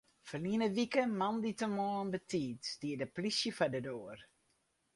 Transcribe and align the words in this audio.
Ferline 0.27 0.67
wike 0.77 1.01
moandeitemoarn 1.19 2.09
betiid 2.13 2.59
stie 2.73 2.95
de 3.01 3.07
plysje 3.15 3.51
foar 3.57 3.71
de 3.73 3.81
doar. 3.87 4.19